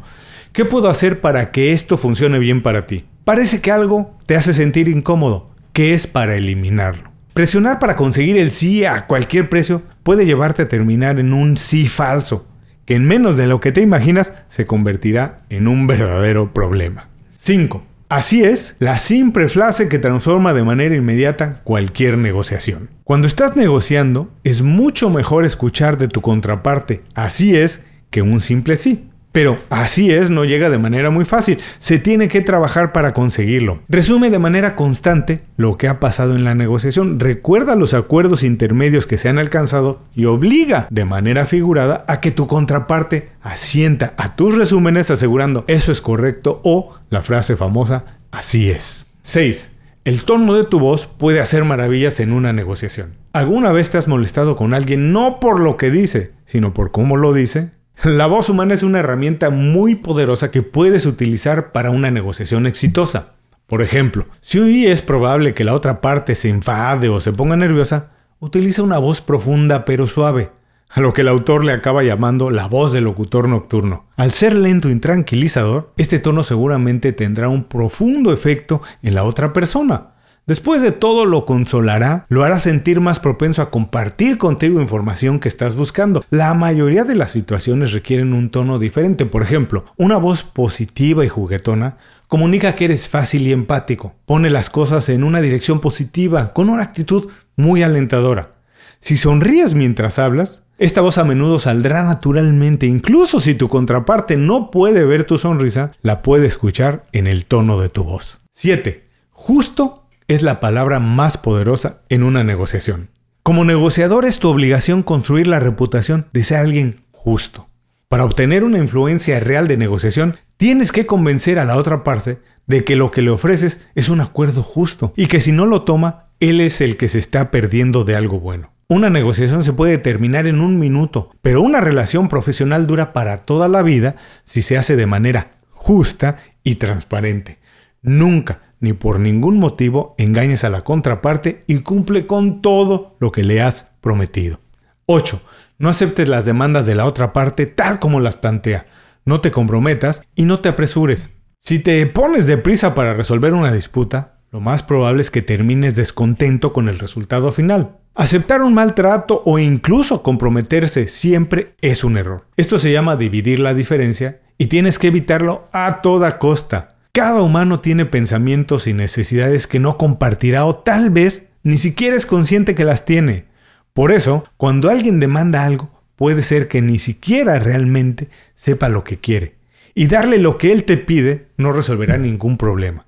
¿qué 0.58 0.66
puedo 0.66 0.90
hacer 0.90 1.22
para 1.22 1.52
que 1.52 1.72
esto 1.72 2.00
funcione 2.00 2.40
bien 2.40 2.64
para 2.64 2.88
ti? 2.88 3.06
Parece 3.24 3.62
que 3.62 3.70
algo 3.70 4.18
te 4.26 4.36
hace 4.36 4.56
sentir 4.56 4.88
incómodo. 4.88 5.52
¿Qué 5.72 5.94
es 5.94 6.08
para 6.08 6.36
eliminarlo? 6.36 7.12
Presionar 7.36 7.78
para 7.78 7.96
conseguir 7.96 8.38
el 8.38 8.50
sí 8.50 8.84
a 8.84 9.06
cualquier 9.06 9.50
precio 9.50 9.84
puede 10.02 10.26
llevarte 10.26 10.64
a 10.64 10.68
terminar 10.68 11.20
en 11.20 11.32
un 11.32 11.58
sí 11.58 11.88
falso, 11.88 12.48
que 12.86 12.96
en 12.96 13.06
menos 13.06 13.38
de 13.38 13.46
lo 13.46 13.60
que 13.60 13.72
te 13.72 13.82
imaginas 13.82 14.34
se 14.48 14.66
convertirá 14.66 15.42
en 15.52 15.68
un 15.68 15.86
verdadero 15.86 16.52
problema. 16.56 17.08
5. 17.36 17.84
Así 18.10 18.44
es 18.44 18.78
la 18.80 18.98
simple 18.98 19.50
frase 19.50 19.88
que 19.90 20.00
transforma 20.00 20.56
de 20.56 20.64
manera 20.64 20.96
inmediata 20.96 21.62
cualquier 21.66 22.18
negociación. 22.18 22.90
Cuando 23.04 23.28
estás 23.28 23.56
negociando, 23.56 24.32
es 24.44 24.64
mucho 24.64 25.12
mejor 25.12 25.46
escuchar 25.46 26.00
de 26.00 26.08
tu 26.08 26.22
contraparte 26.22 27.04
así 27.14 27.56
es 27.56 27.84
que 28.10 28.24
un 28.24 28.40
simple 28.40 28.76
sí. 28.76 29.07
Pero 29.38 29.60
así 29.70 30.10
es, 30.10 30.32
no 30.32 30.46
llega 30.46 30.72
de 30.72 30.80
manera 30.80 31.12
muy 31.12 31.24
fácil. 31.24 31.60
Se 31.78 32.00
tiene 32.00 32.28
que 32.28 32.42
trabajar 32.42 32.92
para 32.92 33.14
conseguirlo. 33.14 33.82
Resume 33.88 34.32
de 34.32 34.40
manera 34.40 34.76
constante 34.76 35.42
lo 35.58 35.78
que 35.78 35.88
ha 35.88 36.00
pasado 36.00 36.36
en 36.36 36.44
la 36.44 36.56
negociación. 36.56 37.20
Recuerda 37.20 37.76
los 37.76 37.94
acuerdos 37.94 38.42
intermedios 38.42 39.06
que 39.06 39.20
se 39.20 39.30
han 39.30 39.38
alcanzado 39.38 40.02
y 40.16 40.26
obliga 40.26 40.88
de 40.90 41.06
manera 41.06 41.46
figurada 41.46 42.04
a 42.08 42.20
que 42.20 42.32
tu 42.32 42.48
contraparte 42.48 43.30
asienta 43.44 44.16
a 44.18 44.36
tus 44.36 44.58
resúmenes 44.58 45.12
asegurando 45.12 45.66
eso 45.68 45.92
es 45.92 46.02
correcto 46.02 46.60
o 46.64 46.96
la 47.12 47.22
frase 47.22 47.56
famosa 47.56 48.06
así 48.32 48.72
es. 48.72 49.06
6. 49.22 49.72
El 50.04 50.24
tono 50.24 50.56
de 50.56 50.64
tu 50.64 50.80
voz 50.80 51.06
puede 51.06 51.42
hacer 51.42 51.64
maravillas 51.64 52.20
en 52.22 52.34
una 52.34 52.54
negociación. 52.54 53.14
¿Alguna 53.34 53.72
vez 53.72 53.92
te 53.92 54.00
has 54.00 54.08
molestado 54.08 54.56
con 54.56 54.74
alguien 54.74 55.12
no 55.12 55.40
por 55.40 55.60
lo 55.60 55.78
que 55.78 55.92
dice, 55.92 56.32
sino 56.46 56.74
por 56.74 56.90
cómo 56.90 57.18
lo 57.18 57.34
dice? 57.34 57.77
La 58.04 58.28
voz 58.28 58.48
humana 58.48 58.76
es 58.76 58.84
una 58.84 59.00
herramienta 59.00 59.50
muy 59.50 59.96
poderosa 59.96 60.52
que 60.52 60.62
puedes 60.62 61.08
utilizar 61.08 61.72
para 61.72 61.90
una 61.90 62.12
negociación 62.12 62.68
exitosa. 62.68 63.34
Por 63.66 63.82
ejemplo, 63.82 64.28
si 64.40 64.86
es 64.86 65.02
probable 65.02 65.56
que 65.56 65.64
la 65.64 65.74
otra 65.74 66.00
parte 66.00 66.36
se 66.36 66.50
enfade 66.50 67.10
o 67.10 67.20
se 67.20 67.34
ponga 67.34 67.56
nerviosa, 67.56 68.12
utiliza 68.40 68.84
una 68.84 69.00
voz 69.00 69.22
profunda 69.22 69.84
pero 69.84 70.06
suave, 70.06 70.52
a 70.90 71.02
lo 71.02 71.12
que 71.12 71.22
el 71.22 71.28
autor 71.28 71.66
le 71.66 71.72
acaba 71.72 72.04
llamando 72.04 72.52
la 72.52 72.68
voz 72.68 72.94
del 72.94 73.06
locutor 73.06 73.50
nocturno. 73.50 74.06
Al 74.16 74.32
ser 74.32 74.56
lento 74.56 74.92
y 74.92 75.00
tranquilizador, 75.00 75.92
este 75.98 76.20
tono 76.20 76.44
seguramente 76.44 77.14
tendrá 77.14 77.50
un 77.50 77.64
profundo 77.64 78.32
efecto 78.32 78.84
en 79.02 79.16
la 79.16 79.24
otra 79.24 79.54
persona. 79.54 80.12
Después 80.48 80.82
de 80.82 80.94
todo 80.94 81.26
lo 81.26 81.46
consolará, 81.46 82.26
lo 82.30 82.46
hará 82.46 82.58
sentir 82.58 83.02
más 83.02 83.20
propenso 83.20 83.62
a 83.62 83.70
compartir 83.70 84.38
contigo 84.38 84.80
información 84.80 85.42
que 85.42 85.50
estás 85.50 85.76
buscando. 85.76 86.24
La 86.30 86.54
mayoría 86.54 87.04
de 87.04 87.16
las 87.16 87.32
situaciones 87.32 87.92
requieren 87.92 88.32
un 88.32 88.50
tono 88.50 88.80
diferente. 88.80 89.26
Por 89.26 89.44
ejemplo, 89.44 89.84
una 89.98 90.16
voz 90.16 90.44
positiva 90.44 91.26
y 91.26 91.28
juguetona 91.28 91.98
comunica 92.30 92.76
que 92.76 92.86
eres 92.86 93.10
fácil 93.10 93.46
y 93.46 93.52
empático. 93.52 94.16
Pone 94.26 94.50
las 94.50 94.70
cosas 94.70 95.10
en 95.10 95.26
una 95.26 95.42
dirección 95.42 95.82
positiva, 95.82 96.54
con 96.54 96.70
una 96.70 96.84
actitud 96.84 97.28
muy 97.58 97.84
alentadora. 97.84 98.54
Si 99.02 99.18
sonríes 99.18 99.76
mientras 99.76 100.18
hablas, 100.18 100.64
esta 100.78 101.02
voz 101.02 101.18
a 101.18 101.26
menudo 101.26 101.60
saldrá 101.60 102.04
naturalmente, 102.04 102.86
incluso 102.86 103.42
si 103.42 103.54
tu 103.54 103.68
contraparte 103.68 104.38
no 104.38 104.72
puede 104.72 105.04
ver 105.04 105.26
tu 105.26 105.38
sonrisa, 105.38 105.92
la 106.02 106.22
puede 106.22 106.46
escuchar 106.46 107.04
en 107.12 107.28
el 107.28 107.46
tono 107.46 107.82
de 107.82 107.90
tu 107.90 108.06
voz. 108.06 108.40
7. 108.54 109.04
Justo 109.32 110.07
es 110.28 110.44
la 110.44 110.60
palabra 110.60 111.00
más 111.00 111.38
poderosa 111.38 112.02
en 112.10 112.24
una 112.24 112.44
negociación. 112.44 113.10
Como 113.44 113.64
negociador 113.64 114.26
es 114.26 114.40
tu 114.40 114.50
obligación 114.50 115.04
construir 115.04 115.48
la 115.48 115.60
reputación 115.60 116.26
de 116.34 116.44
ser 116.44 116.58
alguien 116.58 117.02
justo. 117.12 117.68
Para 118.10 118.26
obtener 118.26 118.64
una 118.64 118.78
influencia 118.78 119.40
real 119.40 119.68
de 119.68 119.78
negociación, 119.78 120.38
tienes 120.58 120.92
que 120.92 121.06
convencer 121.06 121.60
a 121.60 121.66
la 121.66 121.78
otra 121.78 122.04
parte 122.04 122.40
de 122.66 122.84
que 122.84 122.96
lo 122.96 123.12
que 123.12 123.22
le 123.22 123.30
ofreces 123.30 123.88
es 123.96 124.10
un 124.10 124.22
acuerdo 124.22 124.64
justo 124.64 125.14
y 125.16 125.28
que 125.28 125.40
si 125.40 125.52
no 125.52 125.66
lo 125.66 125.84
toma, 125.84 126.28
él 126.40 126.62
es 126.62 126.82
el 126.82 126.98
que 126.98 127.08
se 127.08 127.20
está 127.20 127.52
perdiendo 127.52 128.04
de 128.04 128.16
algo 128.16 128.40
bueno. 128.40 128.72
Una 128.90 129.10
negociación 129.10 129.64
se 129.64 129.74
puede 129.74 129.98
terminar 129.98 130.48
en 130.48 130.62
un 130.62 130.80
minuto, 130.80 131.32
pero 131.42 131.62
una 131.62 131.82
relación 131.82 132.30
profesional 132.30 132.88
dura 132.88 133.12
para 133.12 133.40
toda 133.40 133.68
la 133.68 133.82
vida 133.82 134.16
si 134.44 134.62
se 134.62 134.78
hace 134.78 134.96
de 134.96 135.06
manera 135.06 135.58
justa 135.72 136.38
y 136.64 136.76
transparente. 136.76 137.60
Nunca, 138.02 138.67
ni 138.80 138.94
por 138.94 139.20
ningún 139.20 139.58
motivo 139.60 140.16
engañes 140.18 140.64
a 140.64 140.70
la 140.70 140.84
contraparte 140.84 141.64
y 141.68 141.80
cumple 141.80 142.26
con 142.28 142.62
todo 142.62 143.16
lo 143.20 143.32
que 143.32 143.44
le 143.44 143.62
has 143.62 143.92
prometido. 144.02 144.60
8. 145.06 145.42
No 145.80 145.90
aceptes 145.90 146.28
las 146.28 146.46
demandas 146.46 146.86
de 146.86 146.96
la 146.96 147.06
otra 147.06 147.34
parte 147.34 147.66
tal 147.66 148.00
como 148.00 148.20
las 148.20 148.36
plantea. 148.36 148.88
No 149.26 149.40
te 149.40 149.52
comprometas 149.52 150.22
y 150.36 150.46
no 150.46 150.60
te 150.60 150.70
apresures. 150.70 151.32
Si 151.60 151.80
te 151.80 152.06
pones 152.08 152.48
deprisa 152.48 152.96
para 152.96 153.14
resolver 153.14 153.54
una 153.54 153.72
disputa, 153.72 154.40
lo 154.52 154.62
más 154.62 154.84
probable 154.84 155.22
es 155.22 155.32
que 155.32 155.42
termines 155.42 155.96
descontento 155.96 156.72
con 156.72 156.88
el 156.88 157.00
resultado 157.00 157.52
final. 157.52 157.98
Aceptar 158.16 158.64
un 158.64 158.74
maltrato 158.74 159.44
o 159.46 159.60
incluso 159.60 160.24
comprometerse 160.24 161.08
siempre 161.08 161.76
es 161.82 162.04
un 162.04 162.18
error. 162.18 162.48
Esto 162.58 162.80
se 162.80 162.92
llama 162.92 163.16
dividir 163.16 163.60
la 163.60 163.74
diferencia 163.74 164.42
y 164.58 164.68
tienes 164.68 164.98
que 164.98 165.08
evitarlo 165.08 165.66
a 165.72 166.02
toda 166.02 166.40
costa. 166.40 166.97
Cada 167.18 167.42
humano 167.42 167.80
tiene 167.80 168.06
pensamientos 168.06 168.86
y 168.86 168.94
necesidades 168.94 169.66
que 169.66 169.80
no 169.80 169.98
compartirá 169.98 170.66
o 170.66 170.76
tal 170.76 171.10
vez 171.10 171.48
ni 171.64 171.78
siquiera 171.78 172.16
es 172.16 172.28
consciente 172.28 172.76
que 172.76 172.86
las 172.86 173.06
tiene. 173.06 173.46
Por 173.94 174.12
eso, 174.12 174.46
cuando 174.56 174.92
alguien 174.92 175.20
demanda 175.20 175.66
algo, 175.66 175.90
puede 176.16 176.44
ser 176.44 176.68
que 176.68 176.84
ni 176.84 177.00
siquiera 177.00 177.58
realmente 177.58 178.30
sepa 178.54 178.88
lo 178.88 179.04
que 179.04 179.18
quiere. 179.18 179.56
Y 179.96 180.06
darle 180.06 180.38
lo 180.38 180.60
que 180.60 180.72
él 180.72 180.84
te 180.84 180.96
pide 180.96 181.48
no 181.58 181.72
resolverá 181.72 182.20
ningún 182.20 182.56
problema. 182.56 183.07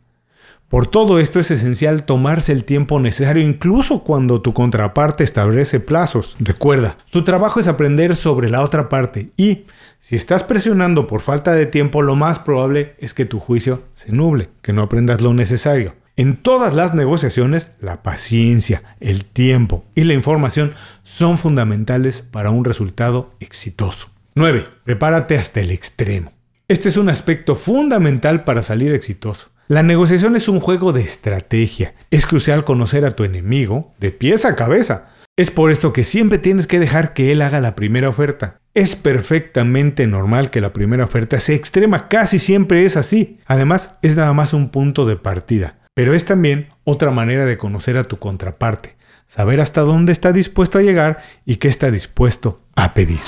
Por 0.69 0.85
todo 0.85 1.19
esto 1.19 1.39
es 1.39 1.49
esencial 1.49 2.03
tomarse 2.03 2.51
el 2.51 2.63
tiempo 2.63 2.99
necesario 2.99 3.43
incluso 3.43 4.03
cuando 4.03 4.41
tu 4.43 4.53
contraparte 4.53 5.23
establece 5.23 5.79
plazos. 5.79 6.35
Recuerda, 6.39 6.95
tu 7.09 7.23
trabajo 7.23 7.59
es 7.59 7.67
aprender 7.67 8.15
sobre 8.15 8.51
la 8.51 8.61
otra 8.61 8.88
parte 8.88 9.31
y 9.35 9.65
si 9.97 10.15
estás 10.15 10.43
presionando 10.43 11.07
por 11.07 11.21
falta 11.21 11.53
de 11.53 11.65
tiempo, 11.65 12.03
lo 12.03 12.15
más 12.15 12.38
probable 12.38 12.93
es 12.99 13.15
que 13.15 13.25
tu 13.25 13.39
juicio 13.39 13.81
se 13.95 14.11
nuble, 14.11 14.49
que 14.61 14.71
no 14.71 14.83
aprendas 14.83 15.21
lo 15.21 15.33
necesario. 15.33 15.95
En 16.15 16.38
todas 16.38 16.75
las 16.75 16.93
negociaciones, 16.93 17.71
la 17.79 18.03
paciencia, 18.03 18.83
el 18.99 19.25
tiempo 19.25 19.85
y 19.95 20.03
la 20.03 20.13
información 20.13 20.75
son 21.01 21.39
fundamentales 21.39 22.21
para 22.21 22.51
un 22.51 22.63
resultado 22.63 23.31
exitoso. 23.39 24.09
9. 24.35 24.65
Prepárate 24.83 25.35
hasta 25.35 25.61
el 25.61 25.71
extremo. 25.71 26.31
Este 26.67 26.89
es 26.89 26.97
un 26.97 27.09
aspecto 27.09 27.55
fundamental 27.55 28.43
para 28.43 28.61
salir 28.61 28.93
exitoso. 28.93 29.49
La 29.71 29.83
negociación 29.83 30.35
es 30.35 30.49
un 30.49 30.59
juego 30.59 30.93
de 30.93 31.01
estrategia. 31.01 31.93
Es 32.09 32.25
crucial 32.25 32.63
conocer 32.63 33.05
a 33.05 33.11
tu 33.11 33.23
enemigo 33.23 33.93
de 33.99 34.09
pies 34.09 34.43
a 34.43 34.55
cabeza. 34.55 35.09
Es 35.38 35.51
por 35.51 35.69
esto 35.69 35.93
que 35.93 36.03
siempre 36.03 36.39
tienes 36.39 36.65
que 36.65 36.79
dejar 36.79 37.13
que 37.13 37.31
él 37.31 37.43
haga 37.43 37.61
la 37.61 37.75
primera 37.75 38.09
oferta. 38.09 38.57
Es 38.73 38.95
perfectamente 38.95 40.07
normal 40.07 40.49
que 40.49 40.59
la 40.59 40.73
primera 40.73 41.03
oferta 41.03 41.39
sea 41.39 41.55
extrema, 41.55 42.07
casi 42.07 42.39
siempre 42.39 42.83
es 42.83 42.97
así. 42.97 43.38
Además, 43.45 43.93
es 44.01 44.15
nada 44.15 44.33
más 44.33 44.53
un 44.53 44.69
punto 44.69 45.05
de 45.05 45.17
partida. 45.17 45.77
Pero 45.93 46.15
es 46.15 46.25
también 46.25 46.69
otra 46.83 47.11
manera 47.11 47.45
de 47.45 47.59
conocer 47.59 47.99
a 47.99 48.05
tu 48.05 48.17
contraparte, 48.17 48.95
saber 49.27 49.61
hasta 49.61 49.81
dónde 49.81 50.13
está 50.13 50.31
dispuesto 50.31 50.79
a 50.79 50.81
llegar 50.81 51.19
y 51.45 51.57
qué 51.57 51.67
está 51.67 51.91
dispuesto 51.91 52.59
a 52.75 52.95
pedir. 52.95 53.19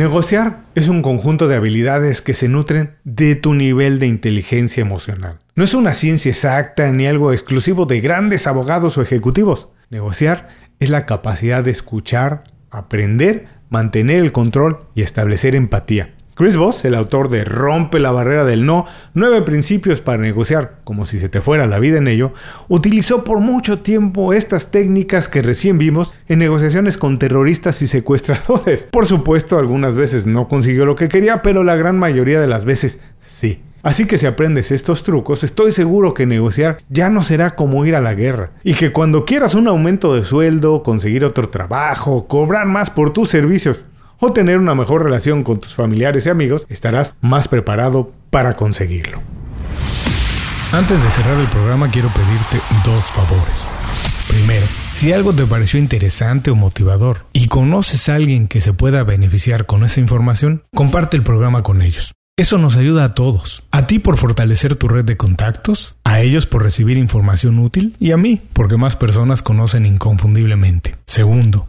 Negociar 0.00 0.64
es 0.74 0.88
un 0.88 1.02
conjunto 1.02 1.46
de 1.46 1.56
habilidades 1.56 2.22
que 2.22 2.32
se 2.32 2.48
nutren 2.48 2.96
de 3.04 3.36
tu 3.36 3.52
nivel 3.52 3.98
de 3.98 4.06
inteligencia 4.06 4.80
emocional. 4.80 5.40
No 5.54 5.62
es 5.62 5.74
una 5.74 5.92
ciencia 5.92 6.30
exacta 6.30 6.90
ni 6.90 7.06
algo 7.06 7.34
exclusivo 7.34 7.84
de 7.84 8.00
grandes 8.00 8.46
abogados 8.46 8.96
o 8.96 9.02
ejecutivos. 9.02 9.68
Negociar 9.90 10.48
es 10.78 10.88
la 10.88 11.04
capacidad 11.04 11.62
de 11.62 11.72
escuchar, 11.72 12.44
aprender, 12.70 13.48
mantener 13.68 14.20
el 14.20 14.32
control 14.32 14.78
y 14.94 15.02
establecer 15.02 15.54
empatía. 15.54 16.14
Chris 16.40 16.56
Voss, 16.56 16.86
el 16.86 16.94
autor 16.94 17.28
de 17.28 17.44
Rompe 17.44 18.00
la 18.00 18.12
barrera 18.12 18.46
del 18.46 18.64
no, 18.64 18.86
nueve 19.12 19.42
principios 19.42 20.00
para 20.00 20.22
negociar 20.22 20.76
como 20.84 21.04
si 21.04 21.18
se 21.18 21.28
te 21.28 21.42
fuera 21.42 21.66
la 21.66 21.78
vida 21.78 21.98
en 21.98 22.08
ello, 22.08 22.32
utilizó 22.68 23.24
por 23.24 23.40
mucho 23.40 23.80
tiempo 23.80 24.32
estas 24.32 24.70
técnicas 24.70 25.28
que 25.28 25.42
recién 25.42 25.76
vimos 25.76 26.14
en 26.28 26.38
negociaciones 26.38 26.96
con 26.96 27.18
terroristas 27.18 27.82
y 27.82 27.86
secuestradores. 27.86 28.88
Por 28.90 29.04
supuesto, 29.04 29.58
algunas 29.58 29.96
veces 29.96 30.26
no 30.26 30.48
consiguió 30.48 30.86
lo 30.86 30.94
que 30.94 31.08
quería, 31.08 31.42
pero 31.42 31.62
la 31.62 31.76
gran 31.76 31.98
mayoría 31.98 32.40
de 32.40 32.46
las 32.46 32.64
veces 32.64 33.00
sí. 33.18 33.60
Así 33.82 34.06
que 34.06 34.18
si 34.18 34.26
aprendes 34.26 34.72
estos 34.72 35.04
trucos, 35.04 35.42
estoy 35.42 35.72
seguro 35.72 36.12
que 36.12 36.26
negociar 36.26 36.78
ya 36.88 37.08
no 37.08 37.22
será 37.22 37.54
como 37.54 37.86
ir 37.86 37.94
a 37.94 38.00
la 38.00 38.14
guerra. 38.14 38.50
Y 38.62 38.74
que 38.74 38.92
cuando 38.92 39.24
quieras 39.24 39.54
un 39.54 39.68
aumento 39.68 40.14
de 40.14 40.24
sueldo, 40.24 40.82
conseguir 40.82 41.24
otro 41.24 41.48
trabajo, 41.48 42.26
cobrar 42.26 42.66
más 42.66 42.90
por 42.90 43.12
tus 43.12 43.30
servicios, 43.30 43.84
o 44.20 44.32
tener 44.32 44.58
una 44.58 44.74
mejor 44.74 45.04
relación 45.04 45.42
con 45.42 45.58
tus 45.58 45.74
familiares 45.74 46.26
y 46.26 46.30
amigos, 46.30 46.66
estarás 46.68 47.14
más 47.20 47.48
preparado 47.48 48.12
para 48.30 48.54
conseguirlo. 48.54 49.20
Antes 50.72 51.02
de 51.02 51.10
cerrar 51.10 51.38
el 51.40 51.48
programa 51.48 51.90
quiero 51.90 52.08
pedirte 52.10 52.60
dos 52.84 53.04
favores. 53.10 53.74
Primero, 54.28 54.64
si 54.92 55.12
algo 55.12 55.32
te 55.32 55.44
pareció 55.44 55.80
interesante 55.80 56.52
o 56.52 56.54
motivador 56.54 57.26
y 57.32 57.48
conoces 57.48 58.08
a 58.08 58.14
alguien 58.14 58.46
que 58.46 58.60
se 58.60 58.72
pueda 58.72 59.02
beneficiar 59.02 59.66
con 59.66 59.82
esa 59.82 59.98
información, 59.98 60.62
comparte 60.72 61.16
el 61.16 61.24
programa 61.24 61.64
con 61.64 61.82
ellos. 61.82 62.12
Eso 62.36 62.56
nos 62.56 62.76
ayuda 62.76 63.04
a 63.04 63.14
todos. 63.14 63.64
A 63.72 63.86
ti 63.86 63.98
por 63.98 64.16
fortalecer 64.16 64.76
tu 64.76 64.86
red 64.86 65.04
de 65.04 65.16
contactos, 65.16 65.96
a 66.04 66.20
ellos 66.20 66.46
por 66.46 66.62
recibir 66.62 66.96
información 66.96 67.58
útil 67.58 67.96
y 67.98 68.12
a 68.12 68.16
mí 68.16 68.40
porque 68.52 68.76
más 68.76 68.94
personas 68.94 69.42
conocen 69.42 69.84
inconfundiblemente. 69.84 70.96
Segundo, 71.06 71.68